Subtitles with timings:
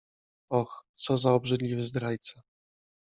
[0.51, 2.41] Och, co za obrzydliwy zdrajca!